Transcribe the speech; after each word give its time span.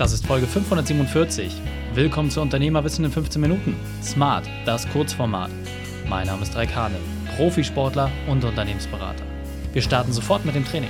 Das 0.00 0.12
ist 0.14 0.26
Folge 0.26 0.46
547. 0.46 1.52
Willkommen 1.92 2.30
zu 2.30 2.40
Unternehmerwissen 2.40 3.04
in 3.04 3.10
15 3.10 3.38
Minuten. 3.38 3.76
Smart, 4.02 4.48
das 4.64 4.88
Kurzformat. 4.88 5.50
Mein 6.08 6.26
Name 6.26 6.40
ist 6.40 6.56
Raik 6.56 6.74
Hane, 6.74 6.96
Profisportler 7.36 8.10
und 8.26 8.42
Unternehmensberater. 8.42 9.22
Wir 9.74 9.82
starten 9.82 10.14
sofort 10.14 10.46
mit 10.46 10.54
dem 10.54 10.64
Training. 10.64 10.88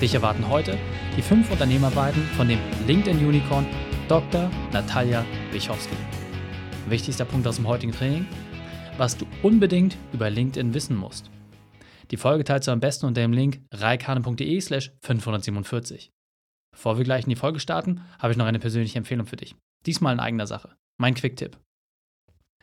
Dich 0.00 0.14
erwarten 0.14 0.48
heute 0.48 0.78
die 1.14 1.20
fünf 1.20 1.50
Unternehmerweiten 1.50 2.22
von 2.38 2.48
dem 2.48 2.58
LinkedIn-Unicorn 2.86 3.66
Dr. 4.08 4.50
Natalia 4.72 5.26
Bichowski. 5.52 5.96
Wichtigster 6.88 7.26
Punkt 7.26 7.46
aus 7.46 7.56
dem 7.56 7.68
heutigen 7.68 7.92
Training, 7.92 8.24
was 8.96 9.18
du 9.18 9.26
unbedingt 9.42 9.98
über 10.14 10.30
LinkedIn 10.30 10.72
wissen 10.72 10.96
musst. 10.96 11.30
Die 12.10 12.16
Folge 12.16 12.44
teilst 12.44 12.66
du 12.66 12.72
am 12.72 12.80
besten 12.80 13.04
unter 13.04 13.20
dem 13.20 13.34
Link 13.34 13.60
reikane.de 13.72 14.58
slash 14.62 14.90
547. 15.02 16.12
Bevor 16.72 16.98
wir 16.98 17.04
gleich 17.04 17.24
in 17.24 17.30
die 17.30 17.36
Folge 17.36 17.60
starten, 17.60 18.02
habe 18.18 18.32
ich 18.32 18.38
noch 18.38 18.46
eine 18.46 18.58
persönliche 18.58 18.98
Empfehlung 18.98 19.26
für 19.26 19.36
dich. 19.36 19.54
Diesmal 19.86 20.14
in 20.14 20.20
eigener 20.20 20.46
Sache. 20.46 20.76
Mein 21.00 21.14
Quick-Tipp. 21.14 21.58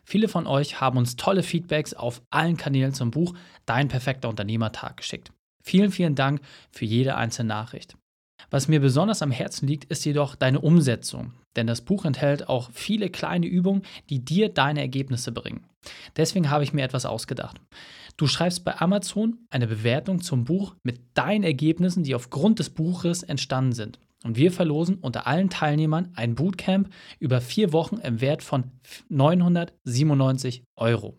Viele 0.04 0.27
von 0.27 0.46
euch 0.46 0.80
haben 0.80 0.98
uns 0.98 1.16
tolle 1.16 1.41
Feedbacks 1.41 1.94
auf 1.94 2.22
allen 2.30 2.58
Kanälen 2.58 2.94
zum 2.94 3.12
Buch 3.12 3.36
Dein 3.66 3.88
perfekter 3.88 4.30
Unternehmertag 4.30 4.98
geschickt. 4.98 5.32
Vielen, 5.63 5.91
vielen 5.91 6.13
Dank 6.13 6.41
für 6.72 6.86
jede 6.86 7.16
einzelne 7.16 7.49
Nachricht. 7.49 7.98
Was 8.52 8.68
mir 8.68 8.80
besonders 8.80 9.23
am 9.23 9.32
Herzen 9.32 9.68
liegt, 9.68 9.86
ist 9.86 10.05
jedoch 10.05 10.35
deine 10.35 10.62
Umsetzung, 10.62 11.34
denn 11.55 11.68
das 11.68 11.82
Buch 11.82 12.05
enthält 12.05 12.50
auch 12.50 12.70
viele 12.72 13.09
kleine 13.09 13.48
Übungen, 13.48 13.84
die 14.09 14.23
dir 14.23 14.50
deine 14.50 14.82
Ergebnisse 14.82 15.32
bringen. 15.32 15.66
Deswegen 16.18 16.50
habe 16.50 16.63
ich 16.63 16.73
mir 16.73 16.84
etwas 16.84 17.05
ausgedacht. 17.05 17.62
Du 18.18 18.27
schreibst 18.27 18.63
bei 18.63 18.77
Amazon 18.80 19.40
eine 19.50 19.68
Bewertung 19.68 20.22
zum 20.22 20.46
Buch 20.46 20.76
mit 20.84 20.99
deinen 21.16 21.44
Ergebnissen, 21.44 22.04
die 22.04 22.16
aufgrund 22.16 22.60
des 22.60 22.70
Buches 22.70 23.23
entstanden 23.23 23.73
sind. 23.73 23.99
Und 24.23 24.38
wir 24.38 24.52
verlosen 24.52 24.96
unter 24.96 25.27
allen 25.27 25.49
Teilnehmern 25.49 26.12
ein 26.16 26.34
Bootcamp 26.34 26.90
über 27.20 27.41
vier 27.41 27.74
Wochen 27.74 27.98
im 27.98 28.22
Wert 28.22 28.41
von 28.41 28.71
997 29.10 30.63
Euro. 30.77 31.18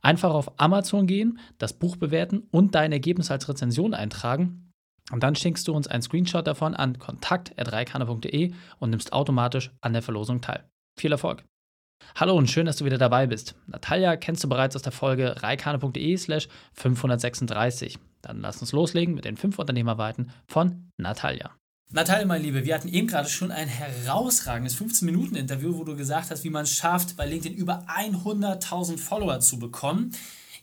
Einfach 0.00 0.34
auf 0.34 0.58
Amazon 0.58 1.06
gehen, 1.06 1.38
das 1.58 1.74
Buch 1.74 1.94
bewerten 1.94 2.42
und 2.50 2.74
dein 2.74 2.90
Ergebnis 2.90 3.30
als 3.30 3.48
Rezension 3.48 3.94
eintragen. 3.94 4.71
Und 5.12 5.22
dann 5.22 5.36
schickst 5.36 5.68
du 5.68 5.74
uns 5.74 5.86
einen 5.86 6.02
Screenshot 6.02 6.46
davon 6.46 6.74
an 6.74 6.98
kontakt.reikane.de 6.98 8.52
und 8.78 8.90
nimmst 8.90 9.12
automatisch 9.12 9.70
an 9.82 9.92
der 9.92 10.02
Verlosung 10.02 10.40
teil. 10.40 10.64
Viel 10.98 11.12
Erfolg! 11.12 11.44
Hallo 12.16 12.36
und 12.36 12.50
schön, 12.50 12.66
dass 12.66 12.76
du 12.76 12.84
wieder 12.84 12.98
dabei 12.98 13.26
bist. 13.26 13.54
Natalia 13.66 14.16
kennst 14.16 14.42
du 14.42 14.48
bereits 14.48 14.74
aus 14.74 14.82
der 14.82 14.90
Folge 14.90 15.40
reikane.de 15.42 16.16
slash 16.16 16.48
536. 16.72 17.98
Dann 18.22 18.40
lass 18.40 18.60
uns 18.60 18.72
loslegen 18.72 19.14
mit 19.14 19.24
den 19.24 19.36
fünf 19.36 19.58
Unternehmerweiten 19.58 20.30
von 20.48 20.90
Natalia. 20.96 21.50
Natalia, 21.90 22.26
meine 22.26 22.42
Liebe, 22.42 22.64
wir 22.64 22.74
hatten 22.74 22.88
eben 22.88 23.06
gerade 23.06 23.28
schon 23.28 23.52
ein 23.52 23.68
herausragendes 23.68 24.80
15-Minuten-Interview, 24.80 25.76
wo 25.76 25.84
du 25.84 25.94
gesagt 25.94 26.30
hast, 26.30 26.42
wie 26.42 26.50
man 26.50 26.62
es 26.62 26.74
schafft, 26.74 27.18
bei 27.18 27.26
LinkedIn 27.26 27.56
über 27.56 27.84
100.000 27.86 28.96
Follower 28.96 29.40
zu 29.40 29.58
bekommen. 29.58 30.12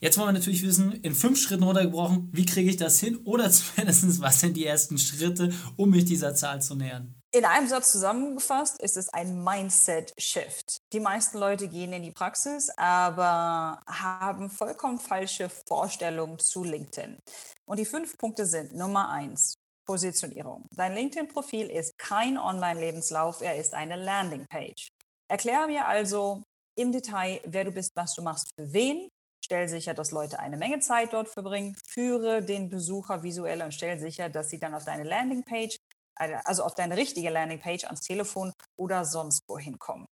Jetzt 0.02 0.16
wollen 0.16 0.28
wir 0.28 0.32
natürlich 0.32 0.62
wissen, 0.62 0.92
in 0.92 1.14
fünf 1.14 1.38
Schritten 1.38 1.62
runtergebrochen, 1.62 2.30
wie 2.32 2.46
kriege 2.46 2.70
ich 2.70 2.78
das 2.78 2.98
hin? 2.98 3.18
Oder 3.24 3.50
zumindest, 3.50 4.20
was 4.20 4.40
sind 4.40 4.56
die 4.56 4.64
ersten 4.64 4.96
Schritte, 4.96 5.52
um 5.76 5.90
mich 5.90 6.06
dieser 6.06 6.34
Zahl 6.34 6.62
zu 6.62 6.74
nähern? 6.74 7.14
In 7.32 7.44
einem 7.44 7.68
Satz 7.68 7.92
zusammengefasst 7.92 8.80
ist 8.80 8.96
es 8.96 9.08
ein 9.10 9.44
Mindset-Shift. 9.44 10.78
Die 10.92 10.98
meisten 10.98 11.38
Leute 11.38 11.68
gehen 11.68 11.92
in 11.92 12.02
die 12.02 12.10
Praxis, 12.10 12.70
aber 12.76 13.80
haben 13.86 14.50
vollkommen 14.50 14.98
falsche 14.98 15.48
Vorstellungen 15.68 16.38
zu 16.38 16.64
LinkedIn. 16.64 17.18
Und 17.66 17.78
die 17.78 17.84
fünf 17.84 18.16
Punkte 18.16 18.46
sind 18.46 18.74
Nummer 18.74 19.10
eins, 19.10 19.54
Positionierung. 19.86 20.66
Dein 20.74 20.94
LinkedIn-Profil 20.94 21.66
ist 21.66 21.96
kein 21.98 22.36
Online-Lebenslauf, 22.36 23.42
er 23.42 23.56
ist 23.56 23.74
eine 23.74 23.96
Landingpage. 23.96 24.88
Erkläre 25.28 25.68
mir 25.68 25.86
also 25.86 26.42
im 26.74 26.90
Detail, 26.90 27.40
wer 27.44 27.64
du 27.64 27.70
bist, 27.70 27.92
was 27.94 28.14
du 28.14 28.22
machst, 28.22 28.50
für 28.56 28.72
wen. 28.72 29.08
Stell 29.42 29.68
sicher, 29.68 29.94
dass 29.94 30.10
Leute 30.10 30.38
eine 30.38 30.56
Menge 30.56 30.80
Zeit 30.80 31.12
dort 31.12 31.28
verbringen. 31.28 31.76
Führe 31.86 32.42
den 32.42 32.68
Besucher 32.68 33.22
visuell 33.22 33.62
und 33.62 33.72
stell 33.72 33.98
sicher, 33.98 34.28
dass 34.28 34.50
sie 34.50 34.58
dann 34.58 34.74
auf 34.74 34.84
deine 34.84 35.04
Landingpage, 35.04 35.76
also 36.16 36.64
auf 36.64 36.74
deine 36.74 36.96
richtige 36.96 37.30
Landingpage 37.30 37.84
ans 37.84 38.02
Telefon 38.02 38.52
oder 38.78 39.04
sonst 39.04 39.40
wohin 39.48 39.78
kommen. 39.78 40.06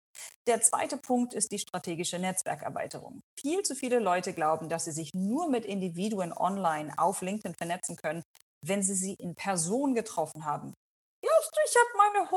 Der 0.47 0.61
zweite 0.63 0.97
Punkt 0.97 1.35
ist 1.35 1.53
die 1.53 1.59
strategische 1.59 2.19
Netzwerkerweiterung. 2.19 3.21
Viel 3.39 3.63
zu 3.63 3.75
viele 3.75 3.99
Leute 3.99 4.33
glauben, 4.33 4.69
dass 4.69 4.87
sie 4.87 4.93
sich 4.93 5.11
nur 5.15 5.49
mit 5.51 5.65
Individuen 5.65 6.33
online 6.33 6.93
auf 6.97 7.21
LinkedIn 7.21 7.55
vernetzen 7.55 7.97
können, 7.97 8.23
wenn 8.65 8.83
sie 8.83 8.95
sie 8.95 9.15
in 9.19 9.35
Person 9.35 9.95
getroffen 9.95 10.45
haben. 10.45 10.75
Du, 11.23 11.29
ich 11.67 11.77
habe 11.77 12.13
meine 12.13 12.29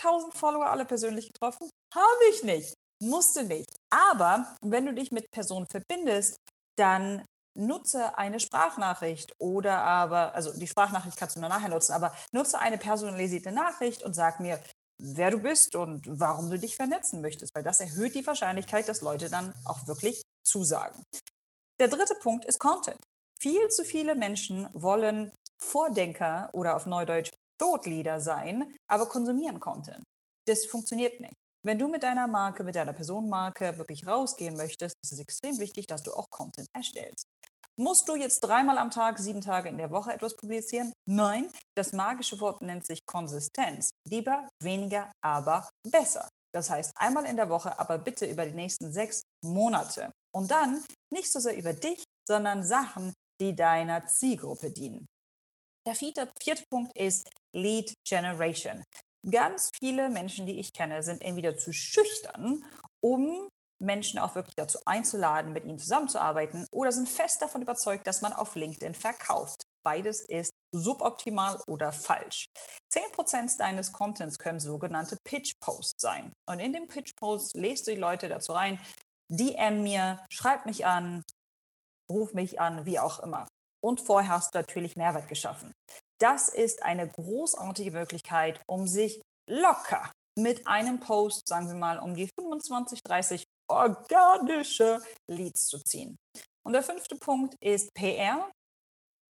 100.000 0.00 0.34
Follower 0.34 0.66
alle 0.66 0.84
persönlich 0.84 1.32
getroffen? 1.32 1.70
Habe 1.94 2.24
ich 2.30 2.42
nicht. 2.42 2.74
Musste 3.02 3.42
nicht. 3.42 3.74
Aber 3.90 4.56
wenn 4.62 4.86
du 4.86 4.94
dich 4.94 5.10
mit 5.10 5.30
Personen 5.32 5.66
verbindest, 5.66 6.36
dann 6.78 7.24
nutze 7.54 8.16
eine 8.16 8.38
Sprachnachricht 8.38 9.34
oder 9.38 9.82
aber, 9.82 10.34
also 10.34 10.56
die 10.56 10.68
Sprachnachricht 10.68 11.16
kannst 11.16 11.36
du 11.36 11.40
nur 11.40 11.48
nachher 11.48 11.68
nutzen, 11.68 11.92
aber 11.92 12.14
nutze 12.32 12.58
eine 12.58 12.78
personalisierte 12.78 13.50
Nachricht 13.50 14.02
und 14.04 14.14
sag 14.14 14.40
mir, 14.40 14.62
wer 15.02 15.32
du 15.32 15.38
bist 15.38 15.74
und 15.74 16.06
warum 16.08 16.48
du 16.48 16.58
dich 16.58 16.76
vernetzen 16.76 17.20
möchtest, 17.20 17.54
weil 17.54 17.64
das 17.64 17.80
erhöht 17.80 18.14
die 18.14 18.26
Wahrscheinlichkeit, 18.26 18.88
dass 18.88 19.00
Leute 19.00 19.28
dann 19.28 19.52
auch 19.64 19.86
wirklich 19.88 20.22
zusagen. 20.44 21.02
Der 21.80 21.88
dritte 21.88 22.14
Punkt 22.22 22.44
ist 22.44 22.60
Content. 22.60 23.00
Viel 23.40 23.68
zu 23.68 23.84
viele 23.84 24.14
Menschen 24.14 24.68
wollen 24.72 25.32
Vordenker 25.60 26.50
oder 26.52 26.76
auf 26.76 26.86
Neudeutsch 26.86 27.32
Todlieder 27.58 28.20
sein, 28.20 28.76
aber 28.88 29.08
konsumieren 29.08 29.58
Content. 29.58 30.02
Das 30.46 30.66
funktioniert 30.66 31.20
nicht. 31.20 31.34
Wenn 31.64 31.78
du 31.78 31.86
mit 31.86 32.02
deiner 32.02 32.26
Marke, 32.26 32.64
mit 32.64 32.74
deiner 32.74 32.92
Personenmarke 32.92 33.78
wirklich 33.78 34.04
rausgehen 34.06 34.56
möchtest, 34.56 34.96
ist 35.04 35.12
es 35.12 35.20
extrem 35.20 35.58
wichtig, 35.58 35.86
dass 35.86 36.02
du 36.02 36.12
auch 36.12 36.28
Content 36.28 36.66
erstellst. 36.74 37.28
Musst 37.78 38.08
du 38.08 38.16
jetzt 38.16 38.40
dreimal 38.40 38.78
am 38.78 38.90
Tag, 38.90 39.18
sieben 39.18 39.40
Tage 39.40 39.68
in 39.68 39.78
der 39.78 39.90
Woche 39.90 40.12
etwas 40.12 40.36
publizieren? 40.36 40.92
Nein, 41.08 41.50
das 41.76 41.92
magische 41.92 42.40
Wort 42.40 42.62
nennt 42.62 42.84
sich 42.84 43.06
Konsistenz. 43.06 43.90
Lieber, 44.08 44.48
weniger, 44.60 45.10
aber 45.24 45.70
besser. 45.88 46.28
Das 46.52 46.68
heißt, 46.68 46.92
einmal 46.96 47.24
in 47.24 47.36
der 47.36 47.48
Woche, 47.48 47.78
aber 47.78 47.96
bitte 47.96 48.26
über 48.26 48.44
die 48.44 48.52
nächsten 48.52 48.92
sechs 48.92 49.22
Monate. 49.42 50.12
Und 50.34 50.50
dann 50.50 50.84
nicht 51.10 51.30
so 51.30 51.40
sehr 51.40 51.56
über 51.56 51.72
dich, 51.72 52.04
sondern 52.28 52.62
Sachen, 52.62 53.14
die 53.40 53.54
deiner 53.54 54.04
Zielgruppe 54.06 54.70
dienen. 54.70 55.06
Der 55.86 55.94
vierte, 55.94 56.30
Punkt 56.70 56.96
ist 56.96 57.30
Lead 57.54 57.94
Generation. 58.06 58.84
Ganz 59.30 59.70
viele 59.78 60.10
Menschen, 60.10 60.46
die 60.46 60.58
ich 60.58 60.72
kenne, 60.72 61.02
sind 61.02 61.22
entweder 61.22 61.56
zu 61.56 61.72
schüchtern, 61.72 62.64
um 63.00 63.48
Menschen 63.82 64.18
auch 64.18 64.34
wirklich 64.34 64.54
dazu 64.54 64.78
einzuladen, 64.86 65.52
mit 65.52 65.64
ihnen 65.64 65.78
zusammenzuarbeiten, 65.78 66.66
oder 66.70 66.92
sind 66.92 67.08
fest 67.08 67.42
davon 67.42 67.62
überzeugt, 67.62 68.06
dass 68.06 68.22
man 68.22 68.32
auf 68.32 68.54
LinkedIn 68.54 68.94
verkauft. 68.94 69.64
Beides 69.84 70.20
ist 70.20 70.52
suboptimal 70.72 71.60
oder 71.66 71.92
falsch. 71.92 72.46
10% 72.92 73.58
deines 73.58 73.92
Contents 73.92 74.38
können 74.38 74.60
sogenannte 74.60 75.16
Pitch-Posts 75.24 76.00
sein. 76.00 76.32
Und 76.48 76.60
in 76.60 76.72
dem 76.72 76.86
Pitch-Post 76.86 77.54
lest 77.54 77.86
du 77.86 77.90
die 77.92 78.00
Leute 78.00 78.28
dazu 78.28 78.52
rein, 78.52 78.80
DM 79.28 79.82
mir, 79.82 80.24
schreib 80.30 80.66
mich 80.66 80.86
an, 80.86 81.24
ruf 82.10 82.34
mich 82.34 82.60
an, 82.60 82.86
wie 82.86 82.98
auch 82.98 83.20
immer. 83.20 83.48
Und 83.82 84.00
vorher 84.00 84.30
hast 84.30 84.54
du 84.54 84.58
natürlich 84.58 84.96
Mehrwert 84.96 85.28
geschaffen. 85.28 85.72
Das 86.22 86.48
ist 86.48 86.84
eine 86.84 87.08
großartige 87.08 87.90
Möglichkeit, 87.90 88.60
um 88.68 88.86
sich 88.86 89.20
locker 89.50 90.08
mit 90.38 90.68
einem 90.68 91.00
Post, 91.00 91.48
sagen 91.48 91.66
wir 91.66 91.74
mal, 91.74 91.98
um 91.98 92.14
die 92.14 92.30
25, 92.38 93.02
30 93.02 93.44
organische 93.68 95.02
Leads 95.28 95.66
zu 95.66 95.80
ziehen. 95.82 96.16
Und 96.64 96.74
der 96.74 96.84
fünfte 96.84 97.16
Punkt 97.16 97.56
ist 97.60 97.92
PR. 97.94 98.48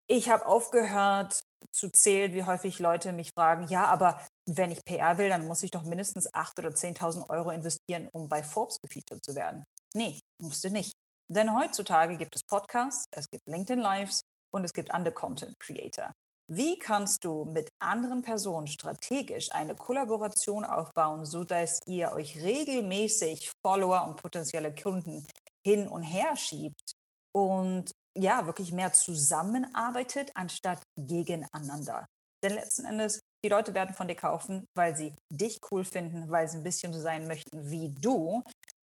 Ich 0.09 0.31
habe 0.31 0.45
aufgehört 0.47 1.41
zu 1.73 1.91
zählen, 1.93 2.33
wie 2.35 2.43
häufig 2.43 2.81
Leute 2.81 3.13
mich 3.13 3.31
fragen, 3.39 3.69
ja, 3.69 3.85
aber 3.85 4.21
wenn 4.49 4.73
ich 4.73 4.85
PR 4.85 5.17
will, 5.17 5.29
dann 5.29 5.47
muss 5.47 5.63
ich 5.63 5.71
doch 5.71 5.85
mindestens 5.85 6.29
8.000 6.35 6.59
oder 6.59 6.69
10.000 6.71 7.31
Euro 7.31 7.51
investieren, 7.51 8.09
um 8.11 8.29
bei 8.29 8.43
Forbes 8.43 8.81
gefeatured 8.81 9.25
zu 9.25 9.37
werden. 9.37 9.63
Nee, 9.95 10.19
musste 10.43 10.71
nicht. 10.71 10.93
Denn 11.31 11.55
heutzutage 11.55 12.17
gibt 12.17 12.35
es 12.35 12.43
Podcasts, 12.43 13.05
es 13.13 13.31
gibt 13.31 13.47
LinkedIn 13.47 13.79
Lives 13.79 14.23
und 14.53 14.65
es 14.65 14.73
gibt 14.73 14.91
andere 14.91 15.15
Content 15.15 15.55
Creator. 15.61 16.13
Wie 16.53 16.81
kannst 16.81 17.25
du 17.25 17.45
mit 17.45 17.69
anderen 17.81 18.23
Personen 18.23 18.67
strategisch 18.67 19.53
eine 19.53 19.77
Kollaboration 19.77 20.65
aufbauen, 20.65 21.25
sodass 21.25 21.79
ihr 21.87 22.11
euch 22.11 22.43
regelmäßig 22.43 23.53
Follower 23.65 24.05
und 24.09 24.17
potenzielle 24.17 24.75
Kunden 24.75 25.25
hin 25.65 25.87
und 25.87 26.03
her 26.03 26.35
schiebt 26.37 26.93
und 27.33 27.93
ja, 28.19 28.47
wirklich 28.47 28.73
mehr 28.73 28.93
zusammenarbeitet, 28.93 30.33
anstatt 30.35 30.83
gegeneinander? 30.99 32.07
Denn 32.43 32.55
letzten 32.55 32.85
Endes, 32.85 33.21
die 33.45 33.49
Leute 33.49 33.73
werden 33.73 33.95
von 33.95 34.09
dir 34.09 34.17
kaufen, 34.17 34.67
weil 34.77 34.97
sie 34.97 35.15
dich 35.31 35.59
cool 35.71 35.85
finden, 35.85 36.31
weil 36.33 36.49
sie 36.49 36.57
ein 36.57 36.65
bisschen 36.65 36.93
so 36.93 37.01
sein 37.01 37.29
möchten 37.29 37.71
wie 37.71 37.91
du. 37.91 38.43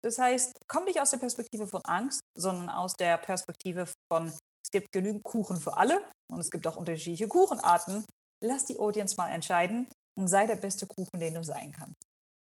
Das 0.03 0.17
heißt, 0.17 0.53
komm 0.67 0.85
nicht 0.85 0.99
aus 0.99 1.11
der 1.11 1.19
Perspektive 1.19 1.67
von 1.67 1.81
Angst, 1.85 2.21
sondern 2.35 2.69
aus 2.69 2.93
der 2.93 3.17
Perspektive 3.17 3.85
von, 4.11 4.33
gibt 4.71 4.91
genügend 4.91 5.23
Kuchen 5.23 5.57
für 5.57 5.77
alle 5.77 6.01
und 6.31 6.39
es 6.39 6.51
gibt 6.51 6.67
auch 6.67 6.77
unterschiedliche 6.77 7.27
Kuchenarten. 7.27 8.05
Lass 8.43 8.65
die 8.65 8.79
Audience 8.79 9.15
mal 9.17 9.29
entscheiden 9.29 9.87
und 10.17 10.27
sei 10.27 10.47
der 10.47 10.55
beste 10.55 10.87
Kuchen, 10.87 11.19
den 11.19 11.35
du 11.35 11.43
sein 11.43 11.71
kannst. 11.71 12.01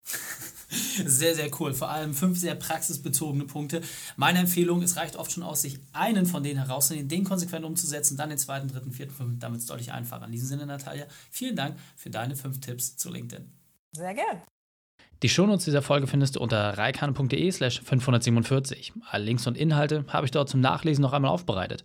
Sehr, 1.04 1.34
sehr 1.34 1.50
cool. 1.58 1.74
Vor 1.74 1.88
allem 1.88 2.14
fünf 2.14 2.38
sehr 2.38 2.54
praxisbezogene 2.54 3.44
Punkte. 3.44 3.82
Meine 4.16 4.38
Empfehlung, 4.38 4.82
es 4.82 4.96
reicht 4.96 5.16
oft 5.16 5.32
schon 5.32 5.42
aus, 5.42 5.62
sich 5.62 5.80
einen 5.92 6.26
von 6.26 6.44
denen 6.44 6.64
herauszunehmen, 6.64 7.08
den 7.08 7.24
konsequent 7.24 7.64
umzusetzen, 7.64 8.16
dann 8.16 8.28
den 8.28 8.38
zweiten, 8.38 8.68
dritten, 8.68 8.92
vierten, 8.92 9.12
fünften, 9.12 9.40
damit 9.40 9.60
es 9.60 9.66
deutlich 9.66 9.90
einfacher. 9.90 10.26
In 10.26 10.32
diesem 10.32 10.46
Sinne, 10.46 10.66
Natalia, 10.66 11.06
vielen 11.30 11.56
Dank 11.56 11.76
für 11.96 12.10
deine 12.10 12.36
fünf 12.36 12.60
Tipps 12.60 12.96
zu 12.96 13.10
LinkedIn. 13.10 13.50
Sehr 13.96 14.14
gern. 14.14 14.42
Die 15.22 15.28
Shownotes 15.28 15.64
dieser 15.64 15.82
Folge 15.82 16.06
findest 16.06 16.36
du 16.36 16.40
unter 16.40 16.78
reikane.de 16.78 17.50
slash 17.50 17.82
547. 17.82 18.92
Alle 19.10 19.24
Links 19.24 19.46
und 19.46 19.56
Inhalte 19.56 20.04
habe 20.08 20.26
ich 20.26 20.30
dort 20.30 20.48
zum 20.48 20.60
Nachlesen 20.60 21.02
noch 21.02 21.12
einmal 21.12 21.30
aufbereitet. 21.30 21.84